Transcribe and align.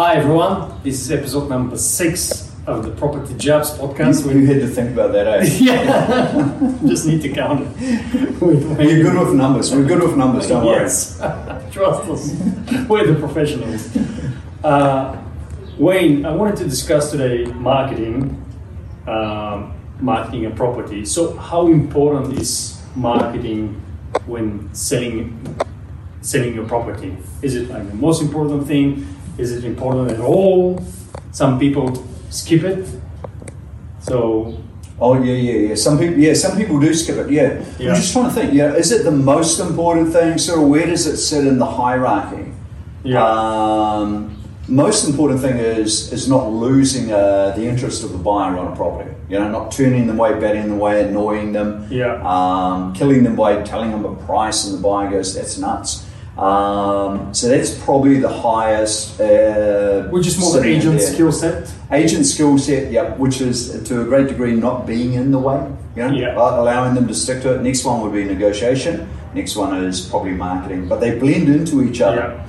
Hi 0.00 0.14
everyone, 0.14 0.80
this 0.82 0.98
is 1.02 1.12
episode 1.12 1.50
number 1.50 1.76
six 1.76 2.50
of 2.66 2.84
the 2.86 2.90
Property 2.90 3.34
Jobs 3.36 3.72
podcast. 3.72 4.24
You, 4.24 4.40
you 4.40 4.46
had 4.46 4.62
to 4.62 4.66
think 4.66 4.92
about 4.92 5.12
that, 5.12 5.26
eh? 5.26 5.44
yeah, 5.60 6.78
just 6.86 7.04
need 7.04 7.20
to 7.20 7.28
count 7.28 7.68
it. 7.78 8.40
We're 8.40 9.02
good 9.02 9.18
with 9.18 9.34
numbers. 9.34 9.70
We're 9.70 9.84
good 9.84 10.02
with 10.02 10.16
numbers, 10.16 10.48
don't 10.48 10.64
yes, 10.64 11.18
trust 11.70 12.08
us. 12.08 12.32
We're 12.88 13.12
the 13.12 13.16
professionals. 13.20 13.94
Uh, 14.64 15.22
Wayne, 15.76 16.24
I 16.24 16.34
wanted 16.34 16.56
to 16.56 16.64
discuss 16.64 17.10
today 17.10 17.44
marketing, 17.52 18.42
um, 19.06 19.74
marketing 20.00 20.46
a 20.46 20.50
property. 20.50 21.04
So, 21.04 21.36
how 21.36 21.66
important 21.66 22.40
is 22.40 22.80
marketing 22.96 23.82
when 24.24 24.72
selling 24.72 25.58
selling 26.22 26.54
your 26.54 26.66
property? 26.66 27.18
Is 27.42 27.54
it 27.54 27.68
like 27.68 27.86
the 27.86 27.96
most 27.96 28.22
important 28.22 28.66
thing? 28.66 29.06
Is 29.38 29.52
it 29.52 29.64
important 29.64 30.10
at 30.12 30.20
all? 30.20 30.82
Some 31.32 31.58
people 31.58 32.06
skip 32.30 32.64
it. 32.64 32.88
So. 34.00 34.56
Oh 35.02 35.14
yeah, 35.22 35.32
yeah, 35.32 35.68
yeah. 35.68 35.74
Some 35.76 35.98
people, 35.98 36.18
yeah, 36.18 36.34
some 36.34 36.58
people 36.58 36.78
do 36.78 36.92
skip 36.92 37.16
it. 37.16 37.30
Yeah. 37.30 37.64
Yeah. 37.78 37.90
I'm 37.90 37.96
just 37.96 38.12
trying 38.12 38.26
to 38.26 38.30
think. 38.32 38.52
Yeah, 38.52 38.74
is 38.74 38.92
it 38.92 39.02
the 39.04 39.10
most 39.10 39.58
important 39.58 40.12
thing? 40.12 40.36
Sort 40.36 40.60
of, 40.62 40.68
where 40.68 40.84
does 40.86 41.06
it 41.06 41.16
sit 41.16 41.46
in 41.46 41.58
the 41.58 41.64
hierarchy? 41.64 42.52
yeah, 43.02 43.24
Um, 43.24 44.36
most 44.68 45.08
important 45.08 45.40
thing 45.40 45.56
is 45.56 46.12
is 46.12 46.28
not 46.28 46.50
losing 46.52 47.10
uh, 47.10 47.54
the 47.56 47.64
interest 47.66 48.04
of 48.04 48.12
the 48.12 48.18
buyer 48.18 48.58
on 48.58 48.72
a 48.72 48.76
property. 48.76 49.10
You 49.30 49.38
know, 49.38 49.48
not 49.48 49.72
turning 49.72 50.06
them 50.06 50.18
away, 50.18 50.38
batting 50.38 50.64
them 50.68 50.72
away, 50.72 51.02
annoying 51.08 51.52
them. 51.52 51.86
yeah, 51.90 52.20
um, 52.22 52.92
killing 52.92 53.22
them 53.24 53.36
by 53.36 53.62
telling 53.62 53.90
them 53.92 54.04
a 54.04 54.14
price, 54.26 54.66
and 54.66 54.76
the 54.76 54.82
buyer 54.86 55.10
goes, 55.10 55.34
"That's 55.34 55.56
nuts." 55.56 56.04
Um, 56.40 57.34
so 57.34 57.48
that's 57.48 57.70
probably 57.84 58.18
the 58.18 58.28
highest. 58.28 59.20
Uh, 59.20 60.04
which 60.08 60.26
is 60.26 60.38
more 60.38 60.54
the 60.58 60.64
agent 60.66 60.98
there. 60.98 61.12
skill 61.12 61.32
set. 61.32 61.70
Agent 61.92 62.24
skill 62.24 62.56
set, 62.58 62.90
yeah, 62.90 63.14
which 63.16 63.40
is 63.42 63.82
to 63.84 64.00
a 64.00 64.04
great 64.04 64.28
degree 64.28 64.54
not 64.54 64.86
being 64.86 65.12
in 65.14 65.30
the 65.32 65.38
way, 65.38 65.60
you 65.96 66.02
know, 66.02 66.12
Yeah. 66.12 66.38
uh, 66.40 66.60
allowing 66.62 66.94
them 66.94 67.06
to 67.08 67.14
stick 67.14 67.42
to 67.42 67.54
it. 67.54 67.62
Next 67.62 67.84
one 67.84 68.00
would 68.00 68.12
be 68.12 68.24
negotiation. 68.24 69.06
Next 69.34 69.54
one 69.56 69.74
is 69.84 70.00
probably 70.00 70.32
marketing, 70.32 70.88
but 70.88 71.00
they 71.00 71.18
blend 71.18 71.48
into 71.48 71.82
each 71.82 72.00
other. 72.00 72.40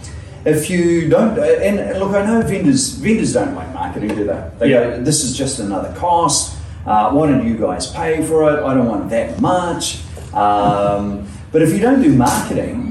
If 0.45 0.69
you 0.69 1.08
don't, 1.09 1.38
uh, 1.38 1.44
and 1.67 1.78
and 1.80 2.00
look, 2.00 2.14
I 2.16 2.25
know 2.25 2.42
vendors 2.42 2.94
vendors 2.95 3.34
don't 3.34 3.53
like 3.56 3.72
marketing, 3.73 4.16
do 4.16 4.23
they? 4.23 4.42
They 4.59 4.69
Yeah. 4.72 4.84
go, 4.97 5.03
this 5.03 5.23
is 5.23 5.38
just 5.38 5.59
another 5.59 5.92
cost. 6.00 6.53
Uh, 6.88 7.12
why 7.12 7.28
don't 7.30 7.45
you 7.45 7.56
guys 7.58 7.86
pay 7.88 8.23
for 8.23 8.50
it? 8.52 8.64
I 8.64 8.73
don't 8.73 8.88
want 8.88 9.09
that 9.12 9.39
much. 9.39 10.00
Um, 10.34 11.28
but 11.52 11.62
if 11.62 11.73
you 11.73 11.80
don't 11.80 12.02
do 12.02 12.09
marketing, 12.16 12.91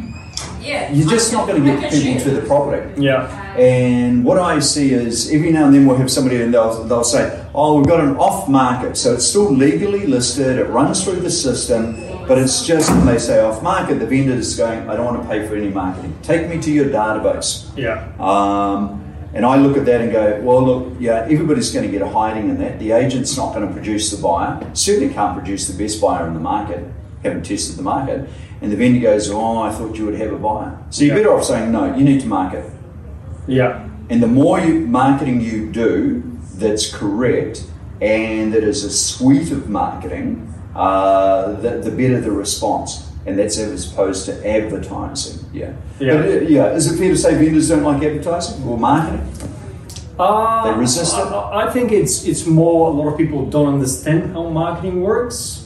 Yeah. 0.61 0.92
you're 0.92 1.08
just 1.08 1.33
not 1.33 1.47
going 1.48 1.64
to 1.64 1.80
get 1.80 1.91
people 1.92 2.20
to 2.25 2.30
the 2.41 2.47
property. 2.47 3.03
Yeah, 3.03 3.56
And 3.56 4.25
what 4.25 4.39
I 4.39 4.58
see 4.61 4.92
is 4.92 5.30
every 5.33 5.50
now 5.53 5.66
and 5.66 5.75
then 5.75 5.86
we'll 5.86 5.97
have 5.97 6.11
somebody 6.11 6.41
and 6.42 6.53
they'll, 6.55 6.84
they'll 6.84 7.05
say, 7.05 7.44
oh, 7.55 7.77
we've 7.78 7.86
got 7.86 8.00
an 8.00 8.16
off 8.16 8.48
market. 8.48 8.97
So 8.97 9.14
it's 9.14 9.27
still 9.27 9.50
legally 9.53 10.06
listed, 10.06 10.58
it 10.58 10.64
runs 10.69 11.03
through 11.05 11.20
the 11.20 11.31
system, 11.31 11.97
but 12.28 12.38
it's 12.38 12.66
just 12.66 12.91
when 12.91 13.06
they 13.06 13.19
say 13.19 13.41
off 13.41 13.62
market, 13.62 13.98
the 13.98 14.06
vendor 14.06 14.34
is 14.34 14.56
going, 14.56 14.88
I 14.88 14.97
don't 14.97 15.05
want 15.06 15.22
to 15.22 15.28
pay 15.28 15.47
for 15.48 15.56
any 15.56 15.69
marketing. 15.70 16.16
Take 16.22 16.48
me 16.48 16.61
to 16.61 16.70
your 16.70 16.86
database. 16.86 17.70
yeah, 17.77 18.06
Um, 18.20 18.98
and 19.33 19.47
I 19.47 19.56
look 19.56 19.77
at 19.77 19.84
that 19.86 20.00
and 20.00 20.11
go, 20.12 20.41
well, 20.42 20.62
look, 20.64 20.94
yeah, 20.98 21.22
everybody's 21.31 21.72
going 21.72 21.86
to 21.86 21.91
get 21.91 22.03
a 22.03 22.08
hiding 22.08 22.48
in 22.50 22.58
that. 22.58 22.78
The 22.81 22.92
agent's 22.92 23.36
not 23.36 23.55
going 23.55 23.66
to 23.66 23.72
produce 23.72 24.11
the 24.11 24.20
buyer, 24.22 24.61
certainly 24.75 25.12
can't 25.14 25.34
produce 25.36 25.69
the 25.69 25.77
best 25.83 26.00
buyer 26.00 26.27
in 26.27 26.34
the 26.34 26.41
market, 26.41 26.84
haven't 27.23 27.45
tested 27.45 27.77
the 27.77 27.83
market. 27.83 28.29
And 28.63 28.71
the 28.73 28.77
vendor 28.77 29.01
goes, 29.01 29.31
oh, 29.31 29.61
I 29.63 29.71
thought 29.73 29.97
you 29.97 30.05
would 30.07 30.15
have 30.19 30.33
a 30.33 30.39
buyer. 30.39 30.79
So 30.91 31.05
you're 31.05 31.17
Yeah. 31.17 31.23
better 31.23 31.35
off 31.35 31.45
saying, 31.45 31.73
no, 31.73 31.95
you 31.95 32.05
need 32.05 32.21
to 32.23 32.27
market. 32.29 32.65
yeah, 33.47 33.87
And 34.11 34.23
the 34.23 34.27
more 34.29 34.61
you, 34.61 34.81
marketing 34.87 35.41
you 35.41 35.71
do 35.72 36.22
that's 36.56 36.94
correct 36.94 37.65
and 38.00 38.53
that 38.53 38.62
is 38.65 38.84
a 38.84 38.91
suite 38.91 39.50
of 39.50 39.69
marketing, 39.69 40.53
uh, 40.75 41.53
the, 41.61 41.71
the 41.78 41.91
better 41.91 42.21
the 42.21 42.31
response. 42.31 43.06
And 43.27 43.39
that's 43.39 43.59
as 43.59 43.93
opposed 43.93 44.25
to 44.27 44.33
advertising. 44.49 45.44
Yeah. 45.53 45.73
Yeah. 45.99 46.17
But, 46.17 46.25
uh, 46.28 46.41
yeah. 46.49 46.73
Is 46.73 46.91
it 46.91 46.99
fair 46.99 47.09
to 47.11 47.17
say 47.17 47.34
vendors 47.34 47.69
don't 47.69 47.83
like 47.83 48.03
advertising 48.03 48.62
or 48.67 48.78
marketing? 48.78 49.27
Uh, 50.19 50.73
They 50.73 50.78
resist 50.78 51.17
it? 51.17 51.21
I, 51.21 51.67
I 51.67 51.71
think 51.71 51.93
it's 51.93 52.25
it's 52.25 52.47
more 52.47 52.89
a 52.89 52.93
lot 52.93 53.09
of 53.12 53.17
people 53.19 53.44
don't 53.47 53.73
understand 53.75 54.33
how 54.33 54.49
marketing 54.49 55.03
works. 55.03 55.59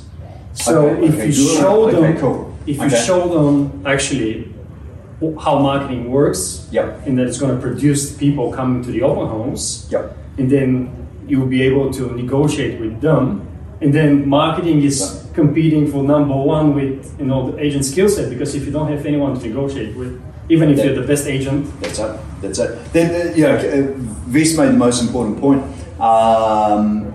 So 0.64 0.88
Okay, 0.88 1.06
if 1.06 1.14
okay, 1.14 1.26
you 1.28 1.44
good. 1.48 1.58
show 1.60 1.90
them, 1.90 2.16
cool. 2.16 2.56
if 2.66 2.76
you 2.80 2.90
show 2.90 3.20
them 3.34 3.82
actually 3.84 4.48
how 5.44 5.58
marketing 5.58 6.10
works, 6.10 6.66
Yep. 6.70 7.06
and 7.06 7.18
that 7.18 7.26
it's 7.28 7.38
going 7.38 7.54
to 7.54 7.60
produce 7.60 8.12
people 8.16 8.50
coming 8.52 8.82
to 8.86 8.90
the 8.90 9.02
open 9.02 9.26
homes, 9.28 9.86
Yep. 9.92 10.04
and 10.38 10.46
then 10.50 10.88
you'll 11.28 11.46
be 11.58 11.62
able 11.62 11.90
to 11.92 12.02
negotiate 12.16 12.80
with 12.80 13.00
them. 13.00 13.40
And 13.82 13.92
then 13.92 14.26
marketing 14.28 14.82
is 14.82 14.98
competing 15.34 15.86
for 15.92 16.02
number 16.02 16.34
one 16.56 16.74
with 16.74 16.96
you 17.18 17.26
know 17.26 17.50
the 17.50 17.54
agent 17.66 17.84
skill 17.84 18.08
set 18.08 18.30
because 18.30 18.54
if 18.54 18.64
you 18.66 18.72
don't 18.72 18.88
have 18.94 19.04
anyone 19.04 19.32
to 19.38 19.40
negotiate 19.48 19.94
with, 19.96 20.12
even 20.48 20.70
if 20.70 20.76
That- 20.76 20.86
you're 20.86 20.94
the 21.02 21.06
best 21.12 21.26
agent, 21.26 21.66
That's 21.82 21.98
it. 21.98 22.10
That's 22.42 22.58
it. 22.58 22.70
Then, 22.92 23.06
uh, 23.10 23.34
you 23.36 23.44
know, 23.48 23.56
uh, 23.56 24.32
Vess 24.32 24.56
made 24.58 24.68
the 24.76 24.80
most 24.86 25.02
important 25.02 25.40
point. 25.40 25.62
Um, 26.00 27.13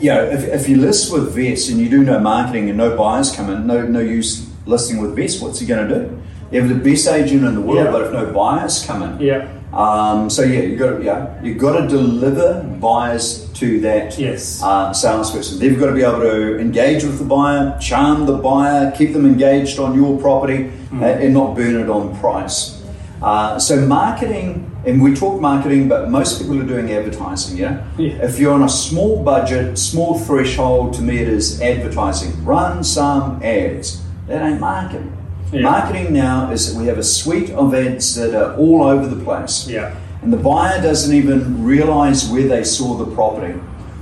you 0.00 0.10
know, 0.10 0.22
if, 0.24 0.44
if 0.44 0.68
you 0.68 0.76
list 0.76 1.12
with 1.12 1.34
Vess 1.34 1.70
and 1.70 1.80
you 1.80 1.88
do 1.88 2.02
no 2.04 2.18
marketing 2.20 2.68
and 2.68 2.78
no 2.78 2.96
buyers 2.96 3.34
come 3.34 3.50
in, 3.50 3.66
no 3.66 3.82
no 3.86 4.00
use 4.00 4.48
listing 4.66 5.00
with 5.00 5.16
Vess. 5.16 5.40
What's 5.42 5.58
he 5.60 5.66
going 5.66 5.88
to 5.88 5.94
do? 5.94 6.22
You 6.50 6.60
have 6.62 6.68
the 6.68 6.76
best 6.90 7.06
agent 7.08 7.44
in 7.44 7.54
the 7.54 7.60
world, 7.60 7.84
Yeah. 7.86 7.90
but 7.90 8.02
if 8.06 8.12
no 8.12 8.32
buyers 8.32 8.84
come 8.86 9.02
in, 9.02 9.20
yeah, 9.20 9.48
um, 9.72 10.30
so 10.30 10.42
yeah, 10.42 10.60
you 10.62 10.76
got 10.76 10.98
to 10.98 11.04
yeah, 11.04 11.42
you 11.42 11.54
got 11.54 11.78
to 11.80 11.86
deliver 11.88 12.62
buyers 12.80 13.50
to 13.54 13.80
that 13.80 14.18
yes, 14.18 14.62
uh, 14.62 14.92
salesperson. 14.94 15.58
They've 15.58 15.78
got 15.78 15.86
to 15.86 15.92
be 15.92 16.02
able 16.02 16.20
to 16.20 16.58
engage 16.58 17.04
with 17.04 17.18
the 17.18 17.24
buyer, 17.26 17.76
charm 17.80 18.24
the 18.26 18.36
buyer, 18.38 18.90
keep 18.92 19.12
them 19.12 19.26
engaged 19.26 19.78
on 19.78 19.94
your 19.94 20.18
property, 20.20 20.68
Hmm. 20.88 21.02
uh, 21.02 21.06
and 21.06 21.34
not 21.34 21.54
burn 21.54 21.76
it 21.76 21.90
on 21.90 22.16
price. 22.18 22.82
Uh, 23.20 23.58
so 23.58 23.84
marketing, 23.84 24.70
and 24.88 25.02
we 25.02 25.14
talk 25.14 25.38
marketing, 25.38 25.86
but 25.86 26.08
most 26.08 26.40
people 26.40 26.58
are 26.58 26.66
doing 26.66 26.90
advertising. 26.90 27.58
Yeah. 27.58 27.86
Yeah. 27.98 28.24
If 28.24 28.38
you're 28.38 28.54
on 28.54 28.62
a 28.62 28.68
small 28.70 29.22
budget, 29.22 29.78
small 29.78 30.18
threshold, 30.18 30.94
to 30.94 31.02
me 31.02 31.18
it 31.18 31.28
is 31.28 31.60
advertising. 31.60 32.42
Run 32.42 32.82
some 32.82 33.42
ads. 33.42 34.02
That 34.28 34.42
ain't 34.42 34.60
marketing. 34.60 35.14
Yeah. 35.52 35.60
Marketing 35.60 36.14
now 36.14 36.50
is 36.50 36.72
that 36.72 36.80
we 36.80 36.86
have 36.86 36.96
a 36.96 37.02
suite 37.02 37.50
of 37.50 37.74
ads 37.74 38.14
that 38.14 38.34
are 38.34 38.56
all 38.56 38.82
over 38.82 39.06
the 39.06 39.22
place. 39.22 39.68
yeah. 39.68 39.94
And 40.22 40.32
the 40.32 40.36
buyer 40.38 40.82
doesn't 40.82 41.14
even 41.14 41.62
realize 41.62 42.28
where 42.28 42.48
they 42.48 42.64
saw 42.64 42.96
the 42.96 43.14
property. 43.14 43.54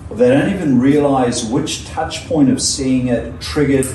Or 0.09 0.17
they 0.17 0.29
don't 0.29 0.55
even 0.55 0.81
realize 0.81 1.45
which 1.45 1.85
touch 1.87 2.27
point 2.27 2.49
of 2.49 2.63
seeing 2.63 3.09
it 3.09 3.39
triggered, 3.41 3.87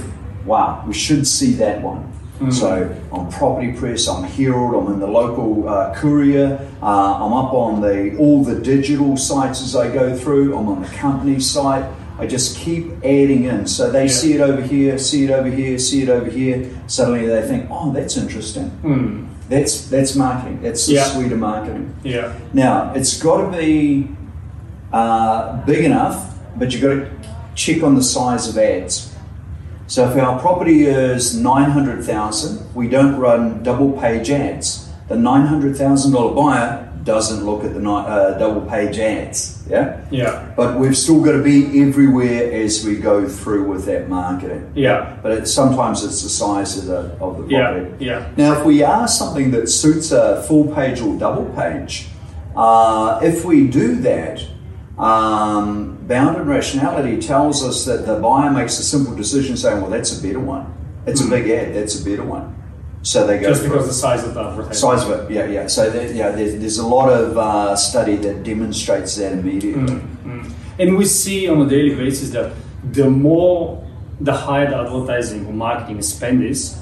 wow, 0.46 0.84
we 0.86 0.94
should 0.94 1.26
see 1.26 1.54
that 1.54 1.82
one. 1.82 2.12
So 2.50 2.96
on 3.12 3.32
Property 3.32 3.72
Press, 3.74 4.08
I'm 4.08 4.24
Herald, 4.24 4.74
I'm 4.88 4.94
in 4.94 5.00
the 5.00 5.08
local 5.08 5.70
uh, 5.70 5.94
Courier, 5.96 6.60
uh, 6.82 6.86
I'm 7.26 7.34
up 7.34 7.54
on 7.54 7.82
the 7.82 8.16
all 8.18 8.44
the 8.44 8.56
digital 8.60 9.16
sites 9.16 9.62
as 9.62 9.76
I 9.76 9.94
go 9.94 10.16
through, 10.18 10.58
I'm 10.58 10.68
on 10.68 10.82
the 10.82 10.88
company 10.90 11.40
site. 11.40 11.86
I 12.20 12.28
just 12.28 12.58
keep 12.58 12.92
adding 13.04 13.46
in. 13.46 13.66
So 13.68 13.90
they 13.92 14.04
Yeah. 14.04 14.12
see 14.12 14.34
it 14.34 14.42
over 14.42 14.62
here, 14.62 14.98
see 14.98 15.24
it 15.24 15.32
over 15.32 15.50
here, 15.50 15.80
see 15.80 16.04
it 16.04 16.10
over 16.10 16.30
here. 16.30 16.68
Suddenly 16.88 17.26
they 17.28 17.42
think, 17.42 17.68
oh, 17.72 17.92
that's 17.92 18.16
interesting. 18.18 18.70
Hmm. 18.82 19.24
That's 19.50 19.88
that's 19.88 20.16
marketing. 20.16 20.60
That's 20.62 20.86
the 20.86 20.94
Yeah. 20.94 21.04
suite 21.06 21.32
of 21.32 21.40
marketing. 21.40 21.94
Yeah. 22.04 22.32
Now, 22.54 22.92
it's 22.96 23.20
got 23.22 23.52
to 23.52 23.58
be 23.58 24.08
uh, 24.94 25.64
big 25.66 25.84
enough, 25.86 26.36
but 26.58 26.72
you've 26.74 26.82
got 26.82 26.90
to 26.90 27.08
check 27.56 27.82
on 27.84 27.96
the 27.96 28.04
size 28.04 28.48
of 28.48 28.58
ads. 28.58 29.11
So 29.92 30.10
if 30.10 30.18
our 30.18 30.40
property 30.40 30.86
is 30.86 31.36
900,000, 31.36 32.74
we 32.74 32.88
don't 32.88 33.20
run 33.20 33.62
double 33.62 33.92
page 33.92 34.30
ads. 34.30 34.90
The 35.10 35.16
$900,000 35.16 36.34
buyer 36.34 36.90
doesn't 37.04 37.46
look 37.46 37.66
at 37.66 37.74
the 37.74 37.90
uh, 37.92 38.38
double 38.38 38.62
page 38.62 39.00
ads, 39.00 39.68
yeah? 39.70 40.00
Yeah. 40.10 40.50
But 40.56 40.80
we've 40.80 40.96
still 40.96 41.22
got 41.22 41.34
to 41.34 41.44
be 41.44 41.82
everywhere 41.82 42.54
as 42.54 42.86
we 42.86 43.00
go 43.00 43.28
through 43.28 43.66
with 43.66 43.84
that 43.88 44.08
marketing. 44.08 44.72
Yeah. 44.76 45.18
But 45.22 45.34
it, 45.34 45.48
sometimes 45.48 46.06
it's 46.06 46.24
the 46.24 46.30
size 46.30 46.78
of 46.78 46.86
the, 46.86 47.00
of 47.22 47.40
the 47.40 47.54
property. 47.54 48.06
Yeah. 48.06 48.22
Yeah. 48.22 48.32
Now, 48.38 48.60
if 48.62 48.66
we 48.66 48.84
are 48.84 49.10
something 49.10 49.52
that 49.52 49.68
suits 49.68 50.14
a 50.14 50.42
full 50.44 50.74
page 50.74 51.02
or 51.02 51.20
double 51.20 51.54
page, 51.54 52.08
uh, 52.56 53.20
if 53.22 53.44
we 53.44 53.68
do 53.68 53.96
that, 53.96 54.42
um, 54.98 55.98
bounded 56.08 56.46
rationality 56.46 57.20
tells 57.20 57.64
us 57.64 57.86
that 57.86 58.06
the 58.06 58.20
buyer 58.20 58.52
makes 58.52 58.78
a 58.80 58.84
simple 58.84 59.16
decision 59.16 59.58
saying, 59.58 59.82
well, 59.82 59.90
that's 59.90 60.18
a 60.18 60.22
better 60.22 60.40
one. 60.40 60.74
It's 61.06 61.22
a 61.22 61.28
big 61.28 61.50
ad, 61.50 61.74
that's 61.76 62.00
a 62.00 62.06
better 62.06 62.24
one. 62.24 62.56
So 63.04 63.26
they 63.26 63.40
go 63.40 63.50
Just 63.50 63.64
because 63.64 63.88
the 63.88 63.94
size 63.94 64.24
of 64.24 64.36
the 64.36 64.42
advertisement. 64.42 64.76
Size 64.76 65.10
of 65.10 65.32
it, 65.32 65.32
yeah, 65.32 65.46
yeah. 65.46 65.68
So 65.68 65.90
there, 65.90 66.12
yeah, 66.12 66.30
there's, 66.30 66.60
there's 66.60 66.78
a 66.78 66.86
lot 66.86 67.10
of 67.10 67.36
uh, 67.38 67.76
study 67.76 68.16
that 68.18 68.44
demonstrates 68.44 69.16
that 69.16 69.32
immediately. 69.34 69.96
Mm. 69.96 70.54
And 70.78 70.98
we 70.98 71.06
see 71.06 71.50
on 71.50 71.62
a 71.62 71.70
daily 71.70 71.96
basis 71.96 72.30
that 72.32 72.54
the 72.92 73.10
more 73.10 73.88
the 74.20 74.34
higher 74.34 74.70
the 74.70 74.78
advertising 74.78 75.48
or 75.48 75.54
marketing 75.54 76.02
spend 76.04 76.44
is, 76.44 76.80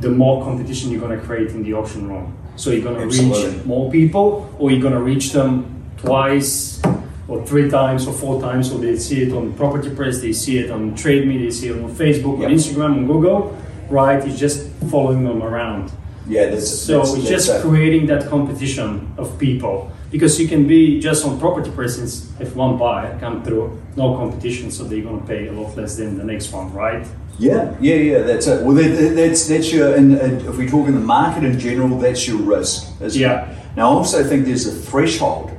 the 0.00 0.08
more 0.08 0.42
competition 0.42 0.90
you're 0.90 1.00
going 1.00 1.18
to 1.18 1.24
create 1.24 1.50
in 1.50 1.62
the 1.62 1.74
auction 1.74 2.08
room. 2.08 2.36
So 2.56 2.70
you're 2.70 2.82
going 2.82 3.10
to 3.10 3.16
reach 3.16 3.64
more 3.64 3.90
people, 3.90 4.54
or 4.58 4.70
you're 4.70 4.80
going 4.80 4.94
to 4.94 5.00
reach 5.00 5.32
them 5.32 5.81
twice, 6.02 6.80
or 7.28 7.44
three 7.46 7.70
times, 7.70 8.06
or 8.06 8.12
four 8.12 8.40
times. 8.40 8.70
So 8.70 8.78
they 8.78 8.96
see 8.96 9.22
it 9.22 9.32
on 9.32 9.52
Property 9.54 9.90
Press, 9.94 10.20
they 10.20 10.32
see 10.32 10.58
it 10.58 10.70
on 10.70 10.94
Trade 10.94 11.26
Me, 11.26 11.38
they 11.38 11.50
see 11.50 11.68
it 11.68 11.76
on 11.82 11.90
Facebook, 11.94 12.40
Yep. 12.40 12.48
on 12.50 12.54
Instagram, 12.56 12.90
on 12.98 13.06
Google. 13.06 13.56
Right? 13.88 14.24
It's 14.26 14.38
just 14.38 14.68
following 14.90 15.24
them 15.24 15.42
around. 15.42 15.92
Yeah, 16.26 16.46
that's 16.50 16.68
So 16.70 16.98
that's, 16.98 17.14
it's 17.14 17.28
that's 17.28 17.46
just 17.46 17.64
a- 17.64 17.68
creating 17.68 18.06
that 18.06 18.28
competition 18.28 19.12
of 19.18 19.38
people 19.38 19.90
because 20.10 20.40
you 20.40 20.46
can 20.48 20.66
be 20.66 21.00
just 21.00 21.24
on 21.26 21.38
property 21.40 21.70
presence 21.70 22.30
if 22.38 22.54
one 22.54 22.76
buyer 22.78 23.16
come 23.18 23.42
through, 23.42 23.78
no 23.96 24.14
competition, 24.16 24.70
so 24.70 24.84
they're 24.84 25.02
gonna 25.02 25.26
pay 25.26 25.48
a 25.48 25.52
lot 25.52 25.76
less 25.76 25.96
than 25.96 26.16
the 26.16 26.24
next 26.24 26.52
one, 26.52 26.72
right? 26.72 27.04
Yeah, 27.38 27.74
yeah, 27.80 27.94
yeah. 27.96 28.18
That's 28.22 28.46
it. 28.46 28.62
Well, 28.64 28.74
that, 28.76 28.88
that- 28.98 29.14
that's 29.16 29.46
that's 29.48 29.72
your. 29.72 29.94
And 29.94 30.14
uh, 30.14 30.50
if 30.50 30.56
we 30.58 30.66
talk 30.68 30.86
in 30.86 30.94
the 30.94 31.00
market 31.18 31.44
in 31.44 31.58
general, 31.58 31.98
that's 31.98 32.26
your 32.28 32.38
risk. 32.38 32.86
Isn't 33.00 33.20
Yeah. 33.20 33.50
It? 33.50 33.58
Now, 33.76 33.90
I 33.90 33.94
also 33.94 34.22
think 34.22 34.44
there's 34.46 34.66
a 34.66 34.72
threshold. 34.72 35.50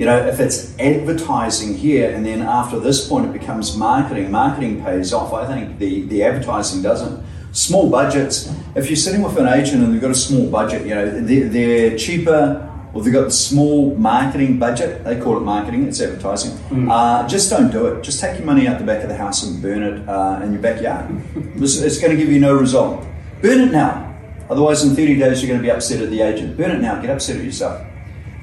You 0.00 0.06
know, 0.06 0.16
if 0.16 0.40
it's 0.40 0.74
advertising 0.78 1.76
here, 1.76 2.10
and 2.10 2.24
then 2.24 2.40
after 2.40 2.80
this 2.80 3.06
point 3.06 3.26
it 3.26 3.38
becomes 3.38 3.76
marketing. 3.76 4.30
Marketing 4.30 4.82
pays 4.82 5.12
off. 5.12 5.34
I 5.34 5.46
think 5.46 5.78
the 5.78 6.04
the 6.04 6.22
advertising 6.22 6.80
doesn't. 6.80 7.22
Small 7.52 7.90
budgets. 7.90 8.50
If 8.74 8.88
you're 8.88 8.96
sitting 8.96 9.20
with 9.20 9.36
an 9.36 9.46
agent 9.46 9.84
and 9.84 9.92
they've 9.92 10.00
got 10.00 10.10
a 10.10 10.14
small 10.14 10.48
budget, 10.50 10.86
you 10.86 10.94
know 10.94 11.20
they're, 11.20 11.50
they're 11.50 11.98
cheaper. 11.98 12.66
Or 12.94 13.02
they've 13.02 13.12
got 13.12 13.26
a 13.26 13.30
small 13.30 13.94
marketing 13.96 14.58
budget. 14.58 15.04
They 15.04 15.20
call 15.20 15.36
it 15.36 15.42
marketing. 15.42 15.86
It's 15.86 16.00
advertising. 16.00 16.58
Uh, 16.90 17.28
just 17.28 17.50
don't 17.50 17.70
do 17.70 17.86
it. 17.88 18.02
Just 18.02 18.20
take 18.20 18.38
your 18.38 18.46
money 18.46 18.66
out 18.66 18.78
the 18.78 18.86
back 18.86 19.02
of 19.02 19.10
the 19.10 19.16
house 19.18 19.42
and 19.42 19.60
burn 19.60 19.82
it 19.82 20.08
uh, 20.08 20.40
in 20.42 20.54
your 20.54 20.62
backyard. 20.62 21.14
it's, 21.56 21.76
it's 21.76 22.00
going 22.00 22.10
to 22.10 22.16
give 22.16 22.32
you 22.32 22.40
no 22.40 22.54
result. 22.54 23.06
Burn 23.42 23.60
it 23.60 23.70
now. 23.70 24.16
Otherwise, 24.48 24.82
in 24.82 24.96
30 24.96 25.16
days, 25.16 25.42
you're 25.42 25.48
going 25.48 25.60
to 25.60 25.62
be 25.62 25.70
upset 25.70 26.00
at 26.00 26.08
the 26.08 26.22
agent. 26.22 26.56
Burn 26.56 26.70
it 26.70 26.80
now. 26.80 27.00
Get 27.02 27.10
upset 27.10 27.36
at 27.36 27.44
yourself. 27.44 27.86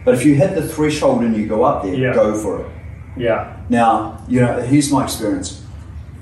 But 0.05 0.13
if 0.15 0.25
you 0.25 0.35
hit 0.35 0.55
the 0.55 0.67
threshold 0.67 1.21
and 1.23 1.35
you 1.35 1.45
go 1.47 1.63
up 1.63 1.83
there, 1.83 1.93
Yeah. 1.93 2.13
go 2.13 2.33
for 2.35 2.61
it. 2.61 2.65
Yeah, 3.17 3.53
Now, 3.69 4.19
you 4.27 4.41
know, 4.41 4.61
here's 4.61 4.91
my 4.91 5.03
experience. 5.03 5.61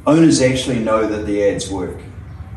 Owners 0.08 0.42
actually 0.42 0.80
know 0.80 1.06
that 1.08 1.26
the 1.26 1.44
ads 1.44 1.70
work. 1.70 1.98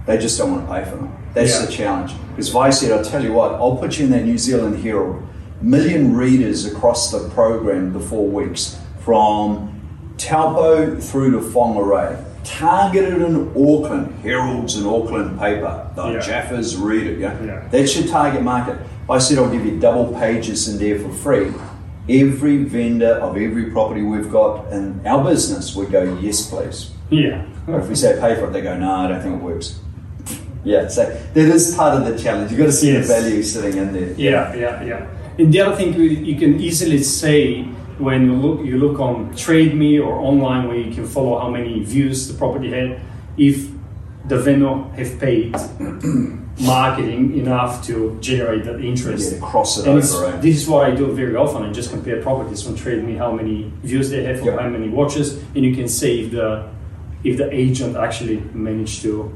They 0.06 0.16
just 0.16 0.38
don't 0.38 0.52
want 0.52 0.68
to 0.68 0.72
pay 0.74 0.84
for 0.88 0.96
them. 0.96 1.10
That's 1.34 1.58
Yeah. 1.60 1.66
the 1.66 1.72
challenge. 1.72 2.12
Because 2.30 2.48
if 2.50 2.56
I 2.56 2.70
said, 2.70 2.92
I'll 2.92 3.04
tell 3.04 3.22
you 3.22 3.32
what, 3.32 3.54
I'll 3.54 3.76
put 3.76 3.98
you 3.98 4.04
in 4.06 4.10
that 4.12 4.24
New 4.24 4.38
Zealand 4.38 4.82
Herald, 4.82 5.22
million 5.60 6.16
readers 6.16 6.64
across 6.66 7.10
the 7.10 7.28
program 7.30 7.92
the 7.92 8.00
four 8.00 8.28
weeks, 8.28 8.76
from 9.00 9.70
Taupo 10.18 10.96
through 11.00 11.32
to 11.32 11.38
Whangarei, 11.38 12.16
targeted 12.44 13.20
in 13.20 13.50
Auckland, 13.56 14.14
Herald's 14.22 14.76
an 14.76 14.86
Auckland 14.86 15.38
paper, 15.38 15.82
the 15.96 16.12
Yeah. 16.12 16.18
Jaffas 16.20 16.76
read 16.80 17.06
it, 17.06 17.18
yeah? 17.18 17.32
Yeah. 17.44 17.60
That's 17.70 17.96
your 17.98 18.06
target 18.06 18.42
market. 18.42 18.76
I 19.10 19.18
said 19.18 19.38
I'll 19.38 19.50
give 19.50 19.64
you 19.64 19.78
double 19.80 20.12
pages 20.18 20.68
in 20.68 20.78
there 20.78 20.98
for 20.98 21.10
free. 21.14 21.52
Every 22.08 22.64
vendor 22.64 23.14
of 23.14 23.36
every 23.36 23.70
property 23.70 24.02
we've 24.02 24.30
got 24.30 24.72
in 24.72 25.06
our 25.06 25.24
business 25.24 25.74
would 25.76 25.90
go, 25.90 26.02
yes, 26.20 26.48
please. 26.48 26.90
yeah, 27.10 27.44
Or 27.66 27.80
if 27.80 27.88
we 27.88 27.94
say 27.94 28.18
pay 28.20 28.34
for 28.34 28.48
it, 28.48 28.52
they 28.52 28.60
go, 28.62 28.76
no, 28.78 28.90
I 28.92 29.08
don't 29.08 29.20
think 29.22 29.34
it 29.36 29.42
works. 29.42 29.78
Yeah, 30.64 30.88
so 30.88 31.04
that 31.06 31.36
is 31.36 31.74
part 31.74 31.94
of 32.00 32.04
the 32.06 32.18
challenge. 32.22 32.50
You've 32.50 32.58
got 32.60 32.66
to 32.66 32.72
see 32.72 32.92
Yes. 32.92 33.08
the 33.08 33.14
value 33.14 33.42
sitting 33.42 33.76
in 33.80 33.92
there. 33.92 34.12
yeah, 34.12 34.54
yeah, 34.54 34.82
yeah. 34.82 35.06
And 35.38 35.52
the 35.52 35.60
other 35.60 35.76
thing 35.76 35.94
you 35.94 36.02
you 36.02 36.36
can 36.36 36.58
easily 36.60 36.98
say 37.02 37.62
when 37.98 38.26
you 38.26 38.34
look 38.34 38.64
you 38.66 38.76
look 38.76 38.98
on 38.98 39.32
Trade 39.36 39.74
Me 39.74 39.98
or 40.00 40.14
online 40.18 40.66
where 40.66 40.76
you 40.76 40.92
can 40.92 41.06
follow 41.06 41.38
how 41.38 41.48
many 41.48 41.78
views 41.84 42.26
the 42.26 42.34
property 42.34 42.70
had, 42.72 43.00
if 43.36 43.68
the 44.26 44.36
vendor 44.38 44.82
have 44.96 45.18
paid 45.20 45.54
marketing 46.60 47.38
enough 47.38 47.86
to 47.86 48.16
generate 48.20 48.64
that 48.64 48.80
interest. 48.80 49.32
Yeah, 49.32 49.38
cross 49.50 49.78
it 49.78 49.86
And 49.86 49.98
over, 50.02 50.24
right? 50.26 50.42
this 50.42 50.56
is 50.62 50.68
what 50.68 50.90
I 50.90 50.94
do 50.94 51.12
very 51.12 51.36
often. 51.36 51.62
I 51.62 51.72
just 51.72 51.90
compare 51.90 52.20
properties 52.22 52.66
on 52.66 52.74
Trade 52.74 53.04
Me, 53.04 53.14
how 53.14 53.32
many 53.32 53.70
views 53.82 54.10
they 54.10 54.24
have, 54.24 54.42
or 54.42 54.50
Yep. 54.52 54.60
how 54.60 54.68
many 54.68 54.88
watches, 54.88 55.38
and 55.54 55.64
you 55.64 55.74
can 55.74 55.88
see 55.88 56.24
if 56.24 56.30
the 56.32 56.64
if 57.24 57.36
the 57.36 57.48
agent 57.52 57.96
actually 57.96 58.40
managed 58.54 59.02
to 59.02 59.30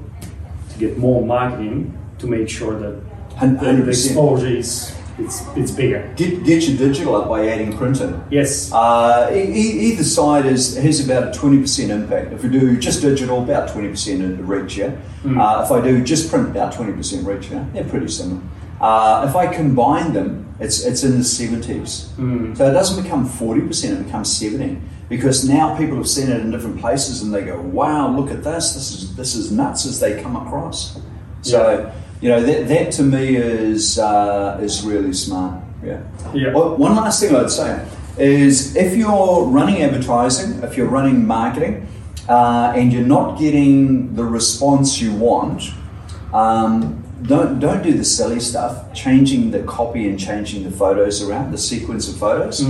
to 0.73 0.79
get 0.79 0.97
more 0.99 1.25
marketing 1.27 1.93
to 2.19 2.27
make 2.27 2.49
sure 2.49 2.79
that 2.79 2.95
Hun- 3.37 3.57
the, 3.57 3.67
100%. 3.67 3.85
the 3.85 3.91
exposure 3.91 4.47
is 4.47 4.93
it's 5.19 5.43
it's 5.57 5.71
bigger. 5.71 6.13
Get, 6.17 6.45
get 6.45 6.67
your 6.69 6.77
digital 6.77 7.17
up 7.17 7.29
by 7.29 7.47
adding 7.49 7.77
printing. 7.77 8.23
Yes. 8.31 8.73
Uh, 8.73 9.31
e- 9.33 9.91
either 9.91 10.05
side 10.05 10.47
is 10.47 10.77
has 10.77 11.05
about 11.05 11.29
a 11.29 11.39
twenty 11.39 11.61
percent 11.61 11.91
impact. 11.91 12.33
If 12.33 12.43
we 12.43 12.49
do 12.49 12.77
just 12.79 13.03
digital, 13.03 13.43
about 13.43 13.69
twenty 13.69 13.89
percent 13.89 14.41
reach. 14.41 14.77
Yeah. 14.77 14.97
Uh, 15.25 15.63
if 15.65 15.71
I 15.71 15.81
do 15.81 16.03
just 16.03 16.31
print, 16.31 16.49
about 16.49 16.73
twenty 16.73 16.93
percent 16.93 17.27
reach. 17.27 17.51
Yeah. 17.51 17.65
They're 17.73 17.85
pretty 17.85 18.09
similar. 18.09 18.41
Uh, 18.81 19.27
if 19.29 19.37
I 19.37 19.47
combine 19.47 20.13
them, 20.13 20.55
it's 20.59 20.85
it's 20.85 21.05
in 21.05 21.19
the 21.19 21.25
seventies. 21.25 22.11
So 22.57 22.69
it 22.69 22.73
doesn't 22.73 23.03
become 23.03 23.27
forty 23.27 23.61
percent; 23.61 24.01
it 24.01 24.05
becomes 24.05 24.31
seventy. 24.37 24.81
Because 25.09 25.47
now 25.47 25.77
people 25.77 25.97
have 25.99 26.09
seen 26.09 26.31
it 26.31 26.41
in 26.41 26.51
different 26.51 26.81
places 26.81 27.23
and 27.23 27.35
they 27.35 27.43
go, 27.45 27.61
"Wow, 27.61 28.17
look 28.17 28.31
at 28.31 28.43
this! 28.43 28.73
This 28.75 28.93
is 28.93 29.15
this 29.15 29.35
is 29.35 29.53
nuts!" 29.53 29.85
As 29.85 30.01
they 30.01 30.21
come 30.23 30.37
across. 30.37 30.99
So 31.43 31.93
you 32.23 32.29
know 32.29 32.41
that 32.41 32.69
that 32.69 32.93
to 32.93 33.03
me 33.03 33.37
is 33.37 33.99
uh, 33.99 34.59
is 34.63 34.85
really 34.85 35.13
smart. 35.13 35.63
Yeah. 35.85 36.01
Yeah. 36.33 36.55
Well, 36.55 36.77
one 36.77 36.95
last 36.95 37.21
thing 37.21 37.35
I'd 37.35 37.51
say 37.51 37.85
is 38.17 38.77
if 38.77 38.97
you're 38.97 39.45
running 39.45 39.83
advertising, 39.83 40.63
if 40.63 40.77
you're 40.77 40.89
running 40.89 41.27
marketing, 41.27 41.89
uh, 42.29 42.73
and 42.77 42.93
you're 42.93 43.07
not 43.07 43.39
getting 43.39 44.15
the 44.15 44.25
response 44.25 45.01
you 45.01 45.13
want, 45.13 45.65
um, 46.33 47.03
don't 47.23 47.59
don't 47.59 47.83
do 47.83 47.93
the 47.93 48.05
silly 48.05 48.39
stuff, 48.39 48.95
changing 48.95 49.51
the 49.51 49.65
copy 49.65 50.09
and 50.09 50.19
changing 50.19 50.63
the 50.63 50.71
photos 50.71 51.23
around, 51.23 51.51
the 51.51 51.59
sequence 51.59 52.09
of 52.09 52.17
photos. 52.17 52.65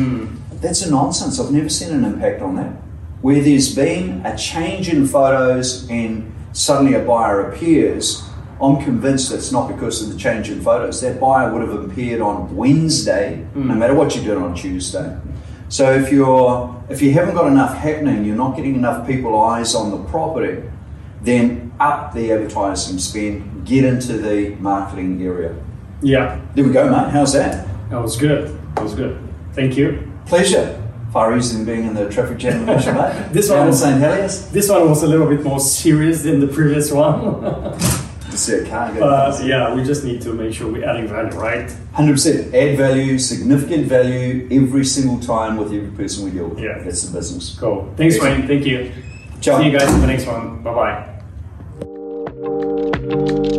That's 0.63 0.81
a 0.83 0.91
nonsense. 0.91 1.39
I've 1.39 1.51
never 1.51 1.69
seen 1.69 1.91
an 1.91 2.05
impact 2.05 2.41
on 2.41 2.57
that. 2.57 2.73
Where 3.21 3.41
there's 3.43 3.75
been 3.75 4.25
a 4.25 4.37
change 4.37 4.89
in 4.89 5.07
photos 5.07 5.89
and 5.91 6.33
suddenly 6.53 6.95
a 6.95 7.01
buyer 7.01 7.51
appears, 7.51 8.23
I'm 8.63 8.81
convinced 8.83 9.33
it's 9.33 9.51
not 9.51 9.67
because 9.67 10.03
of 10.03 10.13
the 10.13 10.19
change 10.19 10.49
in 10.49 10.61
photos. 10.61 11.01
That 11.01 11.19
buyer 11.21 11.53
would 11.53 11.63
have 11.63 11.73
appeared 11.85 12.21
on 12.21 12.55
Wednesday, 12.55 13.39
hmm. 13.55 13.69
no 13.69 13.75
matter 13.75 13.95
what 13.95 14.15
you 14.15 14.23
did 14.23 14.37
on 14.37 14.55
Tuesday. 14.55 15.19
So 15.69 15.93
if 15.93 16.13
you're 16.13 16.85
if 16.89 17.03
you 17.03 17.13
haven't 17.13 17.35
got 17.35 17.47
enough 17.47 17.77
happening, 17.77 18.25
you're 18.25 18.37
not 18.37 18.57
getting 18.57 18.77
enough 18.77 19.07
people 19.07 19.41
eyes 19.41 19.75
on 19.75 19.91
the 19.91 19.99
property, 20.11 20.63
then 21.23 21.73
up 21.81 22.15
the 22.15 22.31
advertising 22.31 22.99
spend, 22.99 23.67
get 23.67 23.85
into 23.85 24.19
the 24.19 24.51
marketing 24.57 25.21
area. 25.23 25.57
Yeah. 26.01 26.41
There 26.55 26.65
we 26.65 26.73
go, 26.73 26.89
mate. 26.89 27.11
How's 27.11 27.33
that? 27.33 27.67
That 27.91 28.01
was 28.01 28.17
good. 28.17 28.57
That 28.77 28.85
was 28.85 28.95
good. 28.95 29.19
Thank 29.55 29.77
you. 29.77 30.13
Pleasure. 30.27 30.79
Far 31.13 31.37
easier 31.37 31.59
than 31.59 31.67
being 31.67 31.87
in 31.89 31.95
the 31.95 32.09
traffic 32.09 32.39
jam 32.39 32.65
mate. 32.65 32.85
This 33.33 33.51
one 33.51 33.67
was- 33.67 33.81
St. 33.81 34.01
Heliers. 34.01 34.51
This 34.51 34.69
one 34.69 34.89
was 34.89 35.03
a 35.03 35.07
little 35.07 35.27
bit 35.27 35.43
more 35.43 35.61
serious 35.61 36.23
than 36.23 36.39
the 36.41 36.47
previous 36.47 36.93
one. 36.93 37.77
to 38.33 38.39
say 38.39 38.67
can't 38.69 39.01
uh, 39.01 39.39
Yeah, 39.45 39.75
we 39.75 39.85
just 39.85 40.05
need 40.05 40.21
to 40.23 40.33
make 40.33 40.53
sure 40.55 40.73
we're 40.73 40.89
adding 40.89 41.07
value, 41.07 41.39
right? 41.39 41.69
100%. 41.95 42.53
Add 42.55 42.79
value, 42.79 43.19
significant 43.19 43.87
value 43.87 44.49
every 44.51 44.85
single 44.85 45.21
time 45.21 45.57
with 45.57 45.73
every 45.73 45.93
person 45.93 46.25
we 46.25 46.31
deal 46.33 46.49
with. 46.49 46.59
Yeah. 46.59 46.83
That's 46.83 47.03
the 47.03 47.17
business. 47.19 47.57
Cool. 47.59 47.93
Thanks, 47.97 48.19
Wayne. 48.21 48.47
Thank 48.47 48.67
you. 48.67 48.91
Ciao. 49.41 49.59
See 49.59 49.67
you 49.69 49.79
guys 49.79 49.93
in 49.93 50.01
the 50.01 50.07
next 50.07 50.27
one. 50.27 50.63
Bye 50.63 50.75